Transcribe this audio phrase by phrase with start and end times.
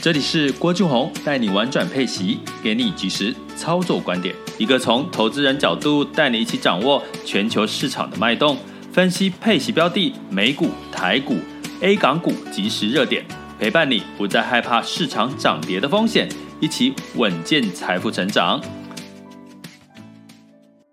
[0.00, 8.56] 这里是郭俊宏带你玩转配息，给你及时操作观点，一个从投资人角度带你一起掌握全球市场的脉动，
[8.92, 11.34] 分析配息标的、美股、台股、
[11.80, 13.24] A 港股即时热点，
[13.58, 16.28] 陪伴你不再害怕市场涨跌的风险，
[16.60, 18.62] 一起稳健财富成长。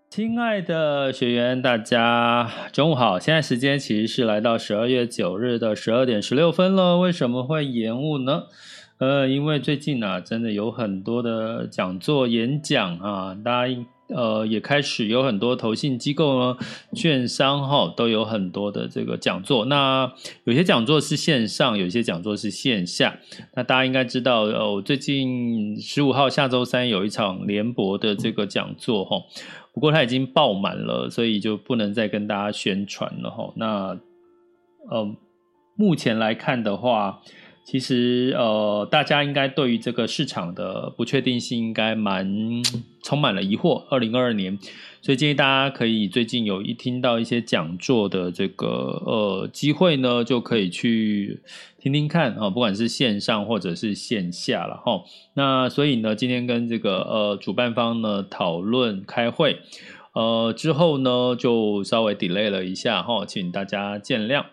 [0.10, 3.20] 亲爱的学员，大家中午好！
[3.20, 6.98] 现在时间其实是来到十二月九日的十二点十六分了。
[6.98, 8.46] 为什么会延误呢？
[8.98, 13.76] 呃，因为最近啊，真的有很多的讲座、演讲啊，大家
[14.08, 16.58] 呃也开始有很多投信机构呢、
[16.94, 19.66] 券商哈，都有很多的这个讲座。
[19.66, 20.10] 那
[20.46, 23.20] 有些讲座是线上，有些讲座是线下。
[23.54, 29.18] 那大家应该知道，呃，我最近十五号下周三有一场联博的这个讲座哈，
[29.74, 33.52] 不过它已经爆满了，所以就不能再跟大家宣传了哈。
[33.58, 34.00] 那
[34.90, 35.16] 呃，
[35.76, 37.22] 目前来看的话。
[37.66, 42.62] 其实，呃，大家应该对于这个市场的不确定性应该蛮
[43.02, 43.84] 充满了疑惑。
[43.90, 44.60] 二零二二年，
[45.02, 48.68] 所以建议大家可以最近有一听到一些讲座的这个
[49.04, 51.42] 呃机会呢，就可以去
[51.80, 55.04] 听听看啊，不管是线上或者是线下了哈。
[55.34, 59.58] 那所以呢，今天跟这个呃主办方呢讨论开会，
[60.14, 64.46] 呃之后呢就稍微 delay 了一下哈，请大家见谅。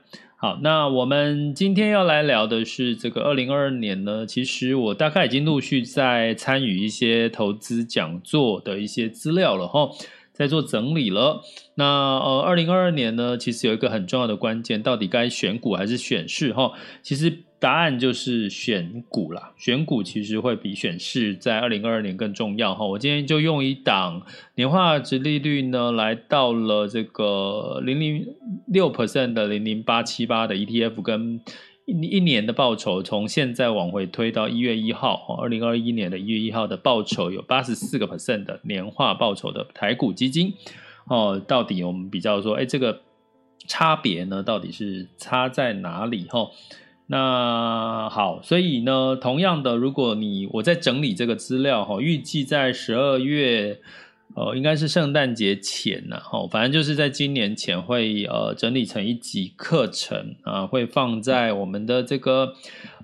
[0.43, 4.27] 好，那我们今天要来聊的是这个二零二二年呢。
[4.27, 9.89] 其实我大概已经陆续在参与一些投资讲座的一些资料了哈，
[10.33, 11.43] 在做整理了。
[11.77, 16.73] 那呃，二零二二年呢，其实有一个很重要的关键，到底该选股还是选市哈？
[17.05, 17.45] 其实。
[17.63, 22.85] 答案就是选股啦，选股其实会比选市在二零二二年更重要哈。
[22.85, 24.21] 我今天就用一档
[24.57, 28.27] 年化值利率呢，来到了这个零零
[28.73, 31.41] 六 percent 的零零八七八的 ETF，跟
[31.85, 40.55] 一一年的报酬，从现在往回推到一月一号，二零二一年的一月一号的报酬有八十四个 percent 的年化报酬的台股基金
[41.07, 41.43] 哦。
[41.47, 43.01] 到底我们比较说，哎，这个
[43.67, 46.49] 差别呢，到底是差在哪里哈？
[47.09, 53.81] 那好，所以呢，同样的，如果你我在整理这个资料哈，预计在十二月，
[54.35, 62.55] 呃，应该是圣诞节前呢，哈，反正就是在今年前会呃整理成一集课程啊，会放在我们的这个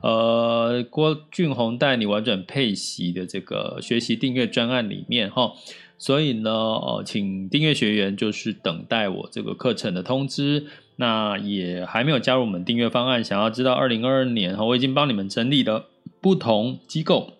[0.02, 5.52] 呃郭俊宏带你玩转配息的这个学习订阅专案里面哈，
[5.98, 10.66] 所以呢，呃，请订阅学员就是等待我这个课程的通知。
[11.00, 15.86] 那也还没有加入我们订阅方案，想要知道二零二二年哈，我已经帮你们整理了
[16.20, 17.34] 不同机构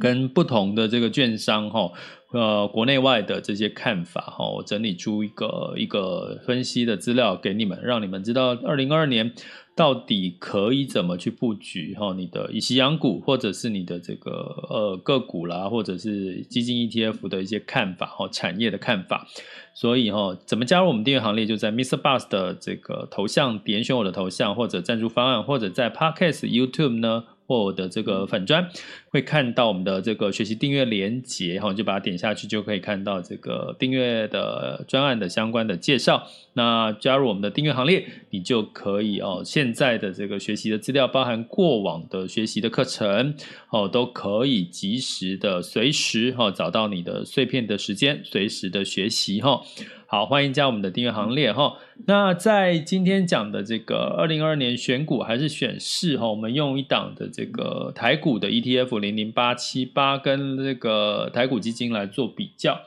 [0.00, 1.92] 跟不同的这个券商哈，
[2.30, 9.32] 呃，国内外的这些看法哈，我整理出一个一个分析的资料给你们，让你们知道二零二二年
[9.74, 14.30] 到底可以怎么去布局哈，你的以息养股或者是你的这个
[14.68, 19.26] 呃个股啦，或者是基金 ETF 的一些看法哈，产业的看法。
[19.72, 21.46] 所以哈，怎么加入我们订阅行列？
[21.46, 21.96] 就在 Mr.
[21.96, 28.68] Bus 的这个头像点选我的头像，或者赞助方案，或者在 Podcast YouTube 呢，或我的这个粉专，
[29.10, 36.26] 会看到我们的这个学习订阅连结哈，就把它点下去，就可以看到这个订阅的专案的相关的介绍。
[36.52, 43.34] 那加入我们的订阅行列，你就可以哦，现在的这个学习的资料，包含过往的学习的课程
[43.70, 49.62] 哦，都可以及时的随时哈找到你的碎片的时间，随时的学习哈。
[50.10, 51.76] 好，欢迎加我们的订阅行列哈。
[52.06, 62.80] 那在今天讲的这个二零二二年选股还是选市哈，我们用一档的这个台股的 ETF 零零八七八跟这个台股基金来做比较。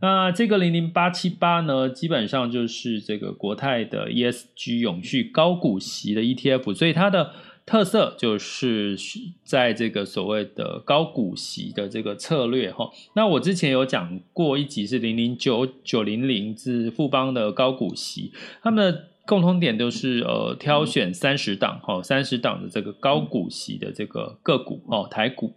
[0.00, 7.32] 那这个零零八七八呢，基本上就是这个国泰的 ESG 永续高股息的 ETF，所以它的。
[7.66, 8.94] 特色就是
[9.42, 18.32] 在这个所谓的高股息的这个策略哈，那我之前有讲过一集是零零九九零零是富邦的高股息，
[18.62, 25.54] 他们的共同点都是呃挑选三十档哦，三十档的这个高股息的这个个股哦，台股。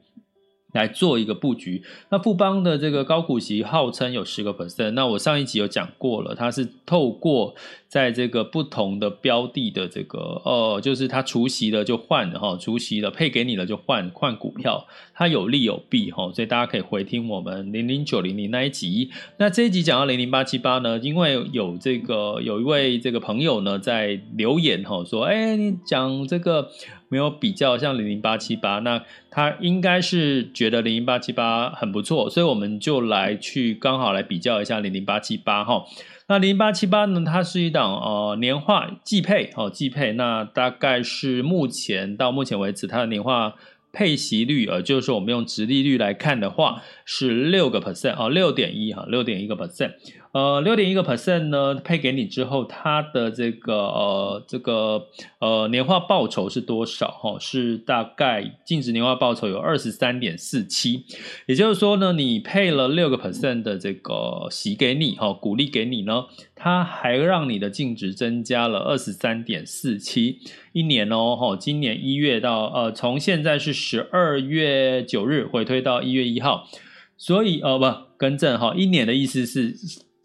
[0.77, 1.83] 来做一个布局。
[2.09, 7.55] 那富邦的这个高股息号称有十个 percent，那我上一集有讲过了，它是透过
[7.87, 19.09] 在这个不同的标的的这个呃，就是它除息了就换哈，除息了配给你了就换换股票，它有利有弊哈，所以大家可以回听我们零零九零零那一集。
[19.37, 26.69] 那这一集讲到零零八七八呢，因为有这个有一位这个朋友呢在留言哈说，哎，你讲这个。
[27.09, 35.85] 没有比较像零零八七八，那他应该是觉得零零八七八很不错，所以我们就来去刚好来比较一下零零八七八哈。
[36.27, 43.55] 那零零八七八呢，它是一档呃年化季配哦，季配，那大概是目前到目前为止它的年化。
[43.93, 49.93] 配息率，呃，就是说我们用殖利率来看的话，是六个 percent 啊，六点一哈，六点一个 percent，
[50.37, 55.07] 呃，六点一个 percent 呢，配给你之后，它的这个呃，这个
[55.39, 57.09] 呃年化报酬是多少？
[57.09, 61.05] 哈，是大概净值年化报酬有二十三点四七，
[61.47, 70.37] 也就是说呢，你配了六个 percent 的这个息给你，哈，鼓励给你呢，它还让你的净值增加了二十三点四七。
[70.71, 76.67] 一年哦，哈，今年一月到呃，从现在是十二月九日回推到一月一号，
[77.17, 79.73] 所以呃不更正哈，一年的意思是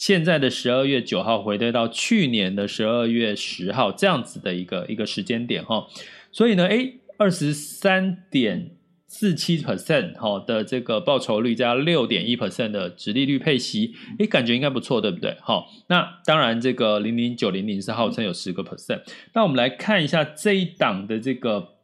[0.02, 5.86] 现在的十二月九号回推到去年的十二月十号这样子的一个一个时间点哈，
[6.32, 8.72] 所以呢，诶二十三点。
[9.14, 15.36] 四七 percent 哈的这个报酬率加六点一 percent 的殖利率配息，诶，感觉应该不错，对不对？
[15.42, 19.02] 好，那当然这个零零九零零是号称有十个 percent。
[19.34, 21.74] 那我们来看一下这一档的这个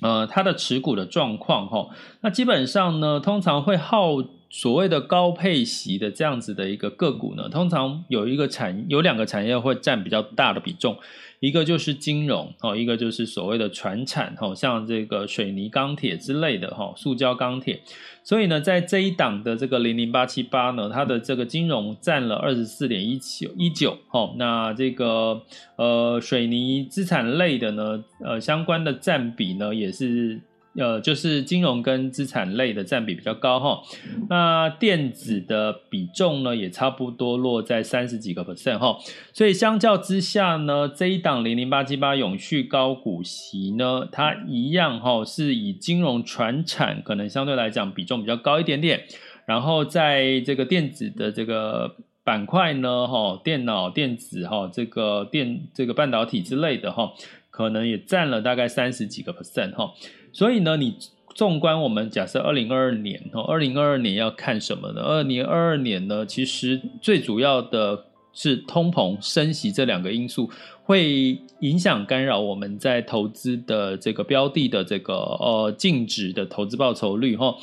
[0.00, 1.90] 呃它的持股的状况哈。
[2.22, 4.22] 那基本上呢，通常会号
[4.54, 10.98] 所谓的高配息的这样子的一个个股呢，通常有一个产有两个产业会占比较大的比重。
[11.40, 17.80] 一个就是金融哦，一个就是所谓的传产哦，像这个水泥、钢铁之类的哈，塑胶、钢铁。
[18.22, 25.42] 所以呢，在这一档的这个零零八七八呢，它的这个金融占了二十四点一九一九哦，那这个
[25.76, 30.42] 呃水泥资产类的呢，呃相关的占比呢也是。
[30.74, 33.82] 呃，就是金融跟资产类的占比比较高哈，
[34.30, 38.96] 那电子的比重呢也差不多落在三十几个 percent 哈，
[39.34, 49.04] 所以相较之下呢，这一档零零八七八永续高股息呢，它一样哈是以金融传产可能相对来讲比重比较高一点点，
[49.44, 57.12] 然后在这个电子的这个板块呢哈，电脑电子哈这个电这个半导体之类的哈，
[57.50, 59.92] 可能也占了大概三十几个 percent 哈。
[60.32, 60.96] 所以呢，你
[61.34, 65.00] 纵观我们假设二零二二年哦，二零二二年要看什么呢？
[65.02, 70.50] 二零二二年呢，其实最主要的是通膨升息这两个因素
[70.84, 77.54] 会影响干扰我们在投资的这个标的的这个呃净值的投资报酬率哈。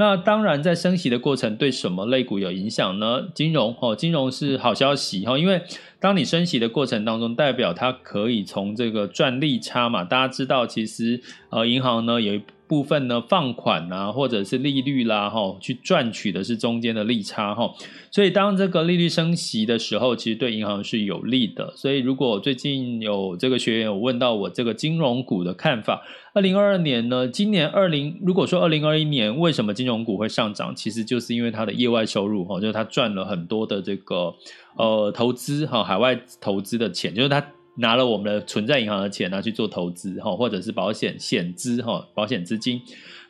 [0.00, 3.26] 那当然，在升息的过程，对什么类股有影响呢？
[3.34, 5.60] 金融哦，金融是好消息哈，因为
[5.98, 10.04] 当你升息的过程当中，代表它可以从这个赚利差嘛。
[10.04, 17.72] 大家知道，其实呃，银行呢有一部分呢放款啊，或者是利率啦，哈，去赚取的是中间的利差哈。
[18.10, 21.72] 所以当这个利率升息的时候，其实对银行是有利的。
[21.74, 26.02] 所以如果最近有这个学员有问到我这个金融股的看法，
[26.34, 34.34] 二零二二年呢，今年二零如果说二零二一年为什么金融股会上涨，其实就是因为它的业外收入哈，就是它赚了很多的这个
[34.76, 37.44] 呃投资哈，海外投资的钱，就是它。
[37.78, 42.82] 拿了我们的存在银行的钱拿去做投资哈，或者是保险险资哈，保险资金。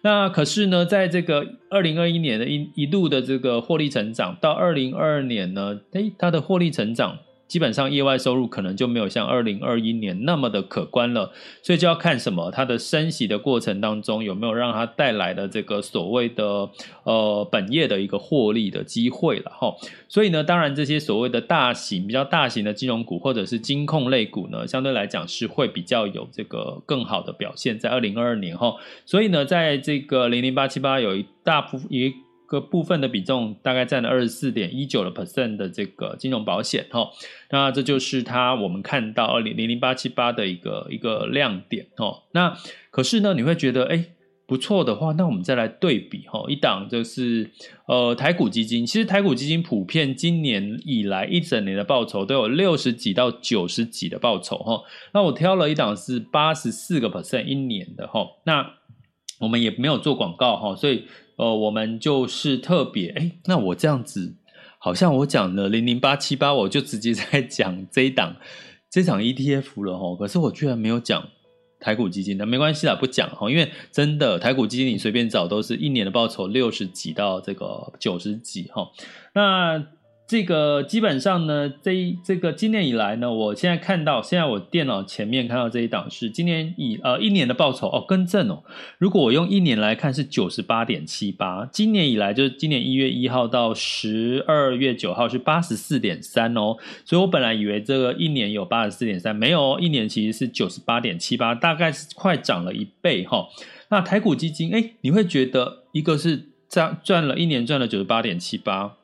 [0.03, 7.19] 那可是呢，在这个二零二一年的一一度的这个获利成长，到二零二二年呢，诶，它的获利成长。
[7.49, 16.69] 基本上业外收入可能就没有像二零二一年那么的可观了，所以就要看什么，它的升息的过程当中有没有让它带来的这个所谓的
[17.05, 19.75] 呃本业的一个获利的机会了哈。
[20.09, 28.77] 所以呢，当然这些所谓的大型比较大型的金融股或者是金控类股呢，相对来讲是会比较有这个更好的表现在二零二二年哈。
[29.07, 32.15] 所以呢，在这个零零八七八有一大部分一。
[32.49, 37.11] 个部分的比重大概占了二十四点一九的 percent 的这个金融保险哈，
[37.51, 42.23] 那这就是它我们看到二零零零八七八的一个一个亮点哦。
[42.33, 42.57] 那
[42.91, 44.03] 可是呢，你会觉得哎
[44.47, 47.51] 不错的话，那我们再来对比哈，一档就是
[47.87, 54.81] 呃台股基金，其实台股基金普遍今年以来一整年的报酬都有六十几到九十几的报酬哈。
[55.13, 58.73] 那我挑了一档是八十四个 percent 一年的哈，那
[59.39, 61.05] 我们也没有做广告哈，所以。
[61.39, 64.37] 呃，我们就是特别哎，那我这样子，
[64.79, 68.37] 好像我讲了零零八七八，我就直接在讲这一档
[68.91, 70.17] 这档 ETF 了哈。
[70.17, 71.27] 可是我居然没有讲
[71.81, 78.91] 台股基金那，没关系啦，不讲哈，因为真的台股基金你随便找都是一年的报酬六十几到这个九十几哈，
[79.33, 79.87] 那。
[80.29, 88.63] 这个基本上呢，这一这个今年以来呢，我现在看到，现在我电脑前面看到这一档是今年以呃一年的报酬哦，更正哦。
[88.99, 103.47] 如果我用一年来看是九十八点七八，今年以来就是今年一月一号到十二月九号是八十四点三哦，所以我本来以为这个一年有八十四点三，没有哦，一年其实是九十八点七八，大概是快涨了一倍哈、哦。
[103.89, 108.98] 那台股基金哎，你会觉得一个是赚赚了一年赚了九十八点七八。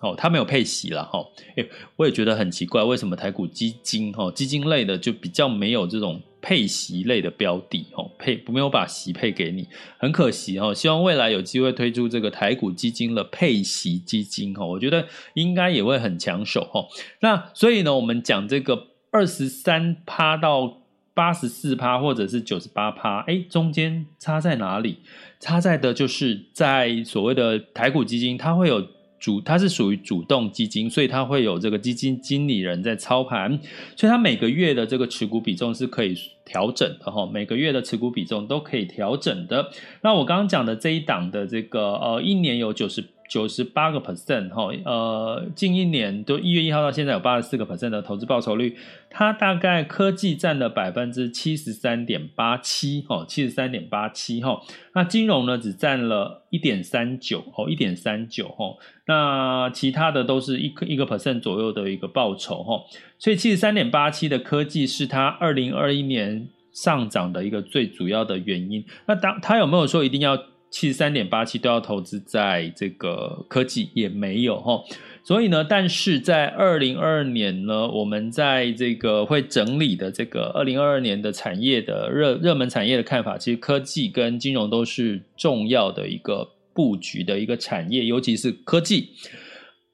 [0.00, 1.18] 哦，它没有配息了哈，
[1.56, 9.66] 诶，我也觉得很奇怪，为什么台股基金哈基金类的就比较没有这种配息类的标的哦，配没有把息配给你，
[9.98, 10.72] 很可惜哦。
[10.72, 16.86] 希望未来有机会推出这个台股基金的配息基金哈，我觉得应该也会很抢手哈。
[17.18, 20.78] 那所以呢，我们讲这个二十三趴到
[21.12, 24.98] 八十四趴，或者是九十八趴，诶，中间差在哪里？
[25.40, 28.86] 差在的就是在所谓的台股基金，它会有。
[29.18, 33.58] 主它是属于主动基金，所以它会有这个基金经理人在操盘，
[33.96, 39.70] 所以它每个月的这个持股比重是可以调整的哈，每个月的持股比重都可以调整的。
[40.02, 43.04] 那我刚刚讲的这一档的这个呃，一年有九十。
[43.28, 48.76] 九十八个 percent 哈，呃，近一年都一月一号到现在有八十四个 percent 的投资报酬率，
[49.10, 54.62] 它大概科技占了百分之七十三点八七哈，七十三点八七哈，
[54.94, 62.82] 那金融呢只占了一点三九哦，一点三九哈，那其他的都是一一个 percent 左右的一个报酬哈，
[63.18, 68.84] 所以七十三点八七的科技是它二零二一年上涨的一个最主要的原因。
[69.06, 70.38] 那当它有没有说一定要？
[70.70, 74.82] 七十三点八七都要投资在这个科技也没有哈，
[75.24, 89.10] 所以呢，但是在二零二二年呢，我们在这个会整理的这个二零二二年的产业的热热门产业的看法，其实科技跟金融都是重要的一个布局的一个产业，尤其是科技。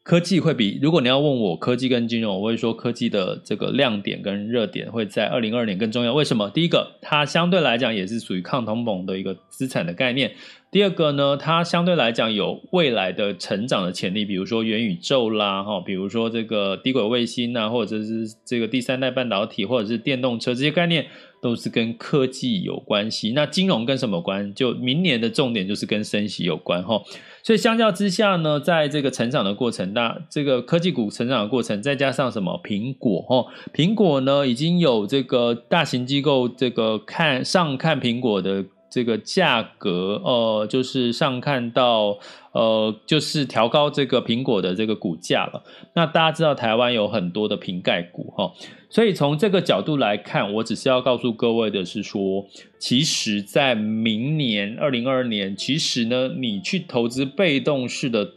[0.02, 6.12] 科技会比，如果你要问我科技跟金融，我会说科技的这个亮点跟热点会在二零二二年更重要。
[6.12, 6.50] 为什么？
[6.50, 10.31] 第一个，它相对来讲也是属于抗通膨的一个资产的概念。
[10.75, 21.07] 第二个呢，它相对来讲有未来的成长的潜力，比如说元宇宙啦，哈，比如说这个低轨卫星啊，或者是这个第三代半导体，或者是电动车这些概念，
[21.40, 23.31] 都是跟科技有关系。
[23.37, 24.52] 那金融跟什么关？
[24.52, 27.00] 就明年的重点就是跟升息有关，哈。
[27.45, 38.64] 所以相较之下呢，在这个成长的过程，那这个科技股成长的过程，再加上什么苹果，哈，苹果呢已经有这个大型机构这个看上看苹果的。
[38.94, 42.16] 这个价格，呃，就是上看到，
[42.52, 45.64] 呃，就是调高这个苹果的这个股价了。
[45.96, 48.52] 那大家知道台湾有很多的瓶盖股，哈，
[48.88, 52.46] 所以从这个角度来看，我只是要告诉各位的是说，
[52.78, 58.30] 其实，在明年二零二二年，其实呢，你去投资被动式的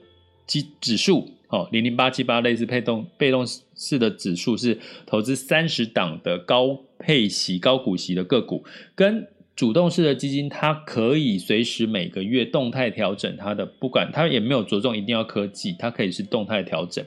[0.47, 3.45] 基指数，哦，零零八七八类似被动被动
[3.75, 8.63] 式的指数，是投资三十档的高配息、高股息的个股，
[8.95, 17.03] 跟主动式的基金，它可以随时每个月动态调整它的，不管它也没有着重一定要科技，它可以是动态调整。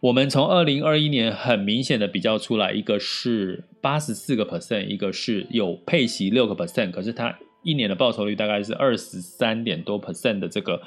[0.00, 10.80] 我们从二零二一年很明显的比较出来，一个是八十四个 percent，一个是有配息六个 percent，可是它一年的报酬率大概是二十三点多 percent 的这个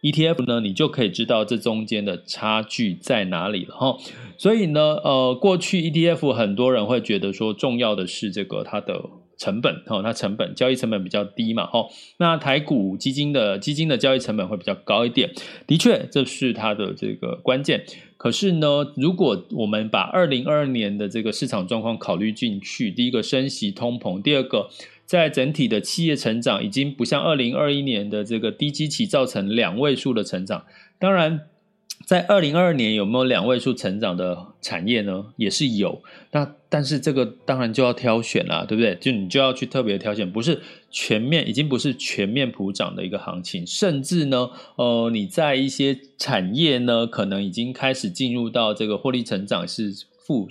[0.00, 3.98] ETF 呢，你就可以知道这中间的差距在哪里了哈。
[4.38, 9.02] 所以呢，呃，过去 ETF 很多人会觉得说，重要的是这个它的。
[9.36, 11.86] 成本哈，它成本交易成本比较低嘛哈，
[12.18, 15.30] 那台股基金的基金的交易成本会比较高一点，
[15.66, 17.84] 的确这是它的这个关键。
[18.16, 24.70] 可是呢，如果我们把二零二二年的这个市场状况考虑进去，第一个升息通膨，第二个
[25.04, 30.64] 在整体的企业成长已经不像二零二一年的这个低基期造成两位数的成长，
[30.98, 31.42] 当然。
[32.04, 35.26] 在二零二二年有没有两位数成长的产业呢？
[35.36, 38.94] 也是有，那但是这个当然就要挑选啦，对不对？
[38.96, 40.60] 就你就要去特别挑选，不是
[40.90, 50.04] 全面，已经不是全面普涨的一个行情，甚至呢，呃，你在一些产业呢，可能已经开始进入到这个获利成长是。
[50.26, 50.48] 负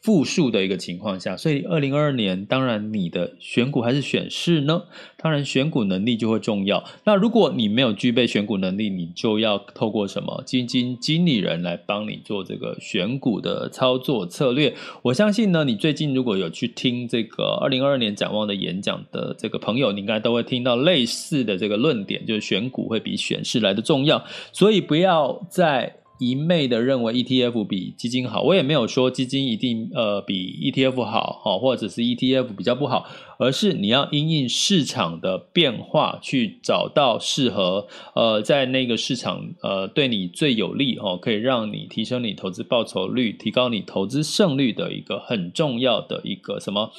[0.00, 4.82] 负数的一个情况下，所以二零二二年，当然你的选股还是选市呢？
[5.16, 6.82] 当然选股能力就会重要。
[7.04, 14.74] 那如果你没有具备选股能力，你就要透过什么基金经理人来帮你做这个选股的操作策略。
[15.02, 24.24] 我相信呢，你最近如果有去听这个二零二二年展望的演讲的这个朋友，你应该都会听到类似的这个论点，就是选股会比选市来的重要。
[24.52, 33.06] 所以不要在一昧的认为 ETF 比基金好，我也没有说基金一定呃比 ETF 好，或者是 ETF 比较不好，
[33.38, 46.92] 而是你要因应市场的变化去找到适合呃在那个市场呃对你最有利哦，可以让你提升你投资报酬率、提高你投资胜率的一个很重要的一个什么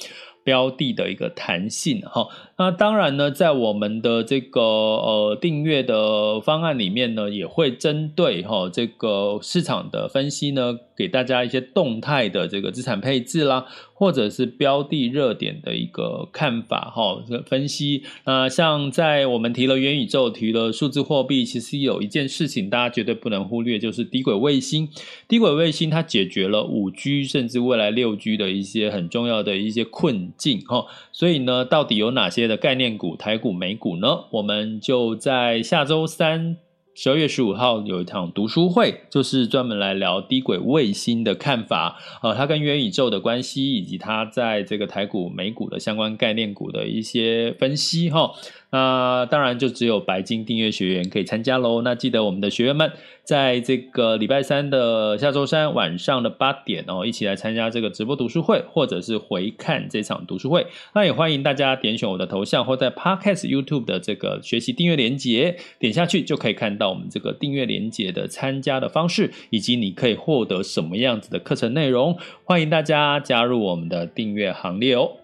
[0.44, 2.28] 标的的一个弹性哈。
[2.56, 18.04] 那当然呢，在我们的这个呃订阅的方案里面呢，也会针对哈这个市场的分析呢，给大家一些动态的这个资产配置啦，或者是标的热点的一个看法哈，分析。
[18.24, 24.88] 那像在我们提了元宇宙，提了数字货币，其实有一件事情大家绝对不能忽略，就是低轨卫星。
[25.26, 30.86] 低轨卫星它解决了五 G 甚至未来六 G 的一些很重要的一些困境哈。
[31.10, 34.24] 所以呢，到底有哪些的概念股、台股、美股呢？
[34.30, 36.56] 我们就在下周三，
[36.94, 48.30] 十二月十五号有一场读书会，就是专门来聊低轨卫星的看法，呃，它跟元宇宙的关系，以及它在这个台股、美股的相关概念股的一些分析，哈。
[48.74, 51.82] 那当然就只有白金订阅学员可以参加喽。
[51.82, 52.90] 那记得我们的学员们，
[53.22, 60.66] 在这个礼拜三的下周三晚上的八点哦，一起来参加这个直播读书会，或者是回看这场读书会。
[60.92, 72.18] 那也欢迎大家点选我的头像，或在 Podcast YouTube 的这个学习订阅连接，点下去就可以看到我们这个订阅连接的参加的方式，以及你可以获得什么样子的课程内容。
[72.42, 75.23] 欢迎大家加入我们的订阅行列哦。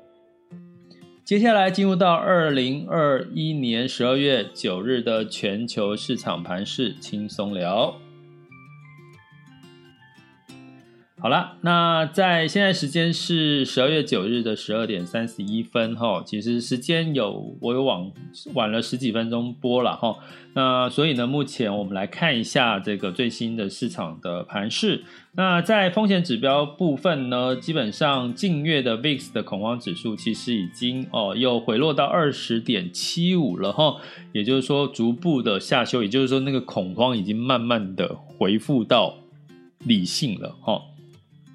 [1.31, 7.95] 接下来进入到二零二一年十二月九日的全球市场盘势轻松聊。
[11.23, 18.11] 好了，那在现在时间是十二月九日的十二点三十一分哈，其实时间有我有往
[18.55, 20.17] 晚了十几分钟播了哈，
[20.55, 25.05] 那所以呢，目前我们来看一下这个最新的市场的盘势。
[25.33, 33.97] 那在风险指标部分呢，基本上近月的 VIX 的恐慌指数其实已经哦又回落到二十点七五了哈，
[34.33, 39.17] 也就是说逐步的下修，也就是说那个恐慌已经慢慢的回复到
[39.85, 40.81] 理性了哈。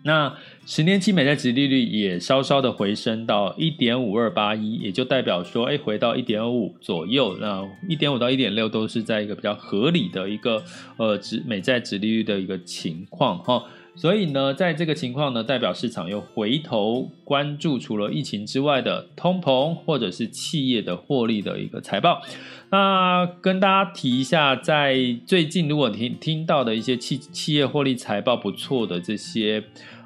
[0.06, 0.32] 那
[0.68, 10.64] 十年期美债殖利率也稍稍的回升到一点五二八一，也就代表说，哎，回到一点五左右，那一点五到一点六都是在一个比较合理的一个
[10.98, 13.64] 呃殖美债殖利率的一个情况哈。
[13.96, 22.22] 所以呢，在这个情况呢，代表市场又回头关注除了疫情之外的通膨或者是企业的获利的一个财报。
[22.70, 29.64] 那跟大家提一下，在最近如果听听到的一些企企业获利财报不错的这些。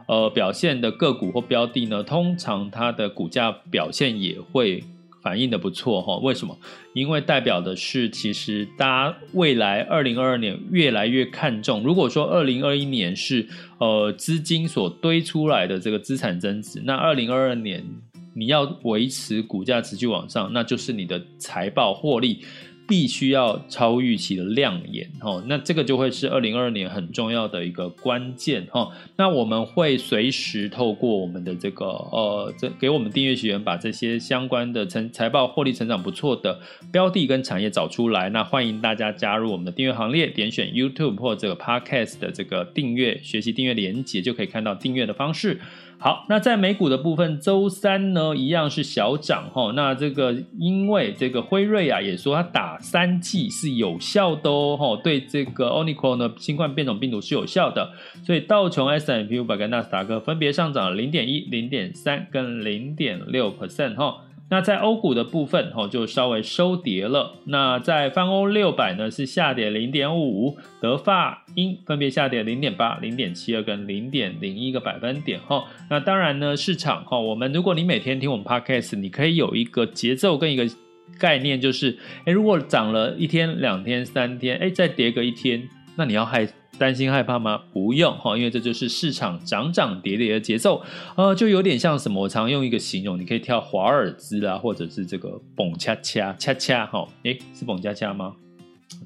[0.09, 4.83] 呃，表现的个股或标的呢，通常它的股价表现也会
[5.21, 6.17] 反应的不错哈。
[6.17, 6.57] 为什么？
[6.95, 11.83] 因为代表的是，其实大家未来二零二二年越来越看重。
[11.83, 17.85] 如果说二零二一年是呃资金所堆出来的这个资产增值，那二零二二年
[18.33, 22.43] 你要维持股价持续往上，那就是你的财报获利。
[22.89, 28.89] 必须要超预期的亮眼哦，那这个就会是二零二二年很重要的一个关键哈。
[29.15, 36.59] 那我们会随时透过我们的这个呃，这给我们订阅学员把这些相关的成财报获利成长不错的
[36.91, 38.29] 标的跟产业找出来。
[38.29, 45.61] 那欢迎大家加入我们的订阅行列，点选 YouTube 或者 Podcast 的这个订阅学习订阅连接，就可以看到订阅的方式。
[46.01, 49.73] 好，那在美股的部分，周三呢一样是小涨哈。
[49.75, 57.91] 那这个因为这个辉瑞啊也说它打三剂是有效的哦，对这个 o n i c o 呢新冠变种病毒是有效的，
[58.23, 64.21] 所以道琼 S&P 五百跟纳斯达克分别上涨了零点一、零点三跟零点六 percent 哈。
[64.49, 67.35] 那在欧股的部分，吼就稍微收跌了。
[67.45, 75.65] 那在泛欧六百呢，是下跌零点五，德法英分别下跌零点八、零点七二跟零点零一个百分点，哈。
[75.89, 80.65] 那当然呢，市场哈，我们如果你每天听我们 Podcast，你可以有一个节奏跟一个
[81.19, 85.67] 概念，就是，诶如果涨了一天、两天、三天，诶再跌个一天，
[85.99, 86.49] 那你要害。
[86.77, 87.61] 担心害怕吗？
[87.73, 90.81] 不用哈，因为这就是市场涨涨跌跌的节奏，
[91.17, 92.21] 呃，就有点像什么？
[92.21, 98.33] 我常用一个形容，你可以跳华尔兹啦，或者是这个蹦恰恰恰恰哈，诶，是蹦恰恰吗？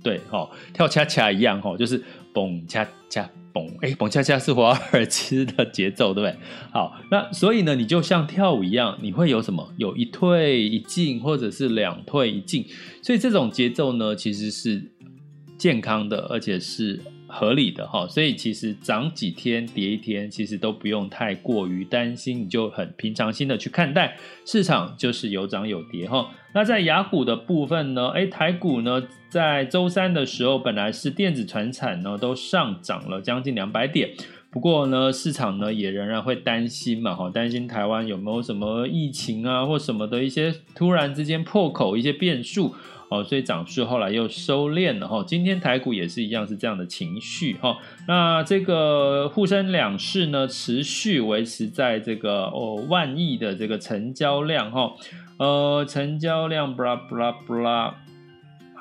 [0.04, 6.38] 对哈，跳恰恰一样哈，就是蹦恰恰蹦，诶，蹦恰恰是华尔兹的节奏，对不对？
[6.72, 9.74] 好，那所以呢，你就像跳舞一样，你会有什么？
[9.78, 12.68] 有一退一进，或者是两退一进，
[13.02, 14.92] 所以这种节奏呢，其实是
[15.64, 17.00] 健康的，而且是。
[17.36, 26.30] 合理的哈，所以其实涨几天跌一天，其实都不用太过于担心，你就很平常心的去看待市场，就是有涨有跌哈。
[26.54, 34.12] 那在雅虎的部分呢，诶，台股呢在周三的时候，本来是电子传产呢都上涨了将近两百点，
[34.54, 42.76] 不过呢市场呢也仍然会担心嘛哈，担心台湾有没有什么疫情啊或什么的一些突然之间破口一些变数。
[43.10, 45.24] 哦，所以涨势后来又收敛了哈。
[45.28, 47.78] 今天台股也是一样，是这样的情绪哈。
[48.08, 54.94] 那这个沪深两市呢，持续维持在这个哦万亿的这个成交量哈。
[55.38, 57.94] 呃，成交量布拉布拉布拉，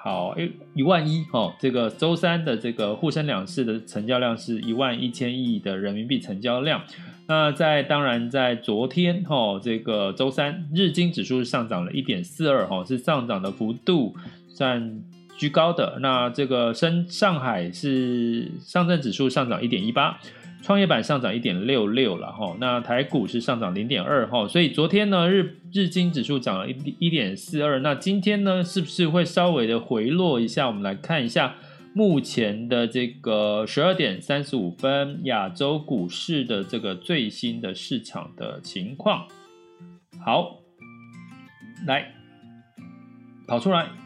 [0.03, 1.55] 好，一一万一哈。
[1.61, 6.83] 这个周三的这个沪深两市的成交量是一万一千亿的人民币成交量。
[7.29, 14.17] 那在当然在昨天哈，这个周三日经指数上涨了一点四二哈，是上涨的幅度
[14.49, 15.01] 算
[15.39, 15.99] 居高的。
[16.01, 20.19] 那这个深上海是上证指数上涨一点一八，
[20.63, 22.57] 创业板上涨一点六六了哈。
[22.59, 30.69] 那台股是上涨零点二哈，所以昨天呢日日经指数涨了一一点四二，那今天呢是不是会稍微的回落一下？
[30.69, 31.57] 我们来看一下。
[31.95, 39.27] 目前的这个十二点三十五分，亚洲股市的这个最新的市场的情况。
[40.25, 40.63] 好，
[41.87, 42.15] 来
[43.47, 44.02] 跑出来。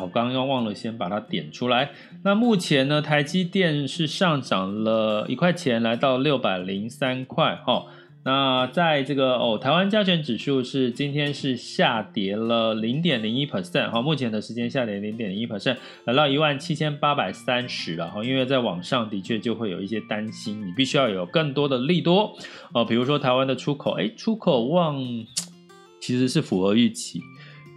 [0.00, 1.90] 我刚刚忘了先把它点出来。
[2.22, 7.56] 那目前呢，台积电是上涨了一块钱，来到六百零三块。
[7.56, 7.86] 哈。
[8.24, 22.36] 那在这个哦，台湾加权指数是今天是下跌了零点零一 percent 哈，目前的时间下跌零点零一 percent，来到一万七千八百三十了哈，因为在网上的确就会有一些担心，你必须要有更多的利多
[22.74, 25.00] 哦，比如说台湾的出口，哎，出口旺
[26.00, 27.20] 其实是符合预期，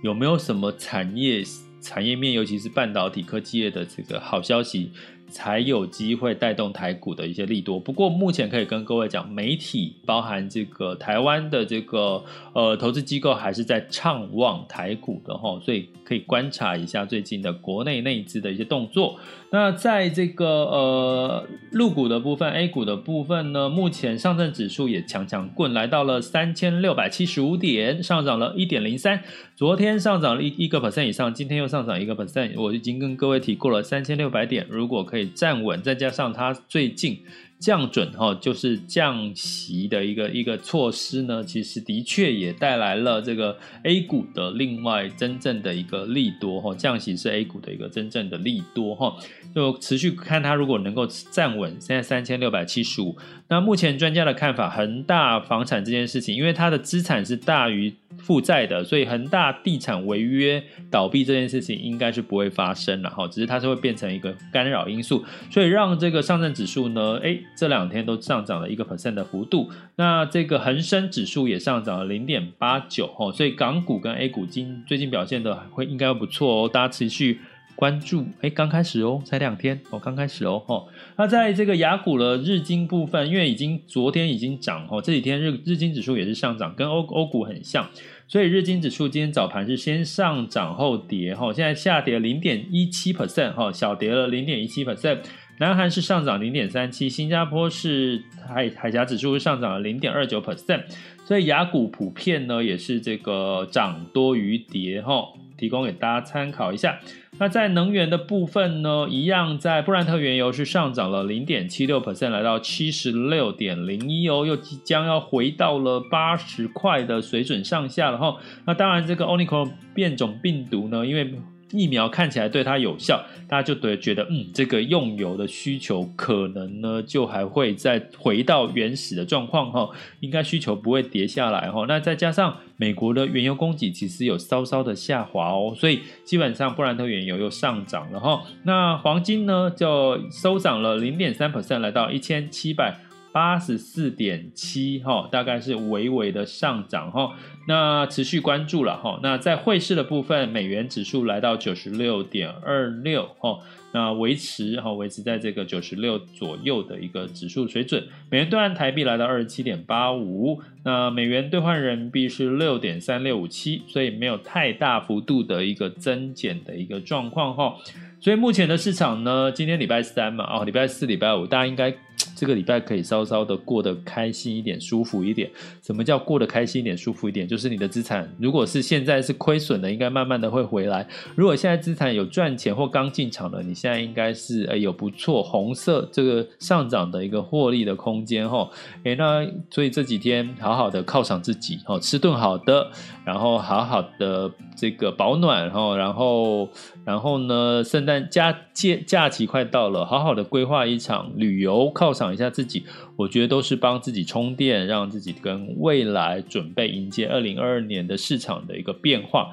[0.02, 1.44] 有没有什么产业
[1.82, 4.92] 产业面，尤其是半导体科技业的这个好消息？
[5.30, 7.80] 才有机会带动台股的一些利多。
[7.80, 19.18] 不过目前可以跟各位讲，媒体包含这个台湾的这个呃投资机构还是在畅望台股的哈，所以可以观察一下最近的国内内资的一些动作。
[19.52, 29.24] 那在这个呃陆股的部分，A 股的部分呢，目前上证指数也强强棍来到了三千六百七十五点，上涨了一点零三。
[29.56, 32.54] 昨天上涨了一一个 percent 以上，今天又上涨一个 percent。
[32.58, 37.20] 我已经跟各位提过了，三千六百点如果可以站稳，再加上它最近。
[37.60, 49.14] 降准哈，就是降息的一个一个措施呢，其实的确也带来了这个 A 股的另外真正的一个利多哈，降息是 A 股的一个真正的利多哈，
[49.54, 53.18] 就持续看它如果能够站稳，现在三千六百七十五，
[53.50, 67.38] 那目前专家的看法，恒大房产这件事情，因为它的资产是大于负债的，所以恒大地产违约倒闭这件事情应该是不会发生了哈，只是它是会变成一个干扰因素，所以让这个上证指数呢，哎。
[67.56, 77.40] 这两天都上涨了一个 percent 的幅度，那这个恒生指数也上涨了零点八九哈，所以港股跟 A 股今最近表现的会应该不错哦，大家持续
[77.80, 78.26] 关注。
[78.42, 80.86] 哎，刚开始哦，才两天哦，刚开始哦，哦。
[81.16, 87.90] 那在这个雅股的日经部分，因为已经昨天已经涨哦，这几天日日经指数也是上涨，跟欧欧股很像，
[88.28, 95.20] 所以日经指数今天早盘是先上涨后跌哈，现在下跌零点一七 percent 哈，小跌了零点一七 percent。
[95.60, 100.84] 南韩是上涨零点三七，新加坡是海海峡指数是上涨了零点二九 percent，
[101.26, 105.28] 所以雅股普遍呢也是这个涨多于跌哈，
[105.60, 107.00] 提供给大家参考一下。
[107.38, 118.38] 那在能源的部分呢，一样在布兰特原油是上涨了零点七六 percent，来到七十六点零一哦，又即将要回到了八十块的水准上下了哈。
[118.66, 121.36] 那当然这个 Omicron 变种病毒呢，因为
[121.72, 131.86] 疫苗看起来对它有效，大家就对觉得，嗯，这个用油的需求可能呢，就还会再回到原始的状况哈，应该需求不会跌下来哈。
[131.88, 138.44] 那再加上美国的原油供给其实有稍稍的下滑哦，所以基本上布兰特原油又上涨了哈。
[138.64, 143.00] 那黄金呢就收涨了零点三 percent，来到一千七百。
[143.32, 147.36] 八十四点七哈，大概是微微的上涨哈。
[147.68, 149.20] 那持续关注了哈。
[149.22, 153.60] 那在汇市的部分，美元指数来到九十六点二六哈，
[153.94, 158.04] 那维持哈，维持在这个九十六左右的一个指数水准。
[158.32, 167.76] 美元兑换台币来到二十七点八五，那美元兑换人民币是六点三六五七，所以没有太大幅度的一个增减的一个状况哈。
[168.20, 171.96] 所以目前的市场呢，今天礼拜三嘛，哦，礼拜四、礼拜五，大家应该。
[172.36, 175.50] 这个礼拜可以稍稍的过得开心一点、舒服一点。
[175.82, 177.48] 什么叫过得开心一点、舒服一点？
[177.48, 181.06] 就是你的资产，如果是现在是亏损的，应该慢慢的会回来；
[181.36, 188.70] 如果现在资产有赚钱或刚进场的，你现在应该是诶有不错红色这个上涨的一个获利的空间哈。
[189.04, 192.90] 诶，那所以这几天好好的犒赏自己哦，吃顿好的，
[193.26, 196.70] 然后好好的这个保暖哈，然后
[197.04, 202.84] 然后呢，圣诞假假假期快到了，好好的规划一场旅游，犒赏一下自己，
[203.16, 209.50] 我觉得都是帮自己充电，让自己跟未来准备迎接二零二二年的市场的一个变化。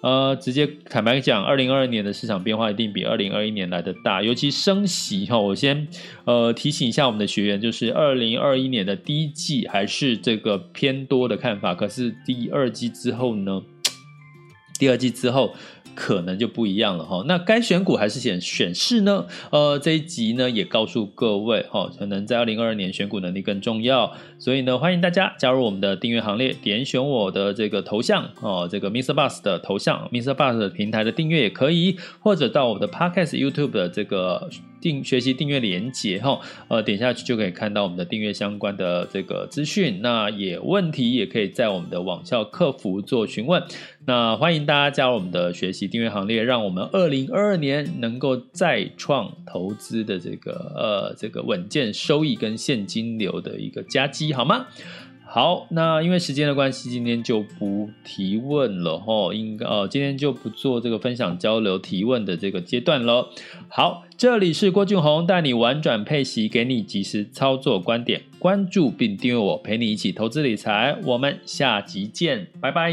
[0.00, 5.38] 呃，直接坦白讲，二零二二年的市场变化一定比二零二一年来的大，尤其升息哈。
[5.38, 5.88] 我先
[6.24, 13.62] 呃提醒一下我们的学员，就是二零二一年的第一季还是这个偏多的看法，可是第二季之后呢？
[14.78, 15.54] 第二季之后。
[15.98, 19.26] 可能就不一样了哈，那该选股还是选选市呢？
[19.50, 29.12] 呃，这一集呢也告诉各位哈，可能在二零二二年选股能力更重要，所以呢欢迎大家加入我们的订阅行列，点选我的这个头像哦，这个 Mr.
[29.12, 30.34] Bus 的头像，Mr.
[30.34, 34.48] Bus 的平台的订阅也可以，或者到我的 Podcast YouTube 的这个。
[34.80, 40.00] 订学习订阅连接哈，呃，点下去就可以看到我们的订阅相关的这个资讯。
[40.02, 43.62] 那也问题也可以在我们的网校客服做询问。
[44.06, 54.66] 那欢迎大家加入我们的学习订阅行列，让我们二零二二年能够再创投资的这个呃这个稳健收益跟现金流的一个佳绩，好吗？
[55.30, 63.28] 好，那因为时间的关系，今天就不提问了哈，应该呃，今天就不做这个分享交流提问的这个阶段了。
[63.68, 70.98] 好，这里是郭俊宏带你玩转配息，给你及时操作观点，关注并订阅我，陪你一起投资理财。
[71.04, 72.92] 我们下集见，拜拜。